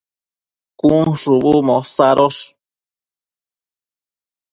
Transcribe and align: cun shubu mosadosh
cun 0.79 1.07
shubu 1.21 1.53
mosadosh 1.67 2.41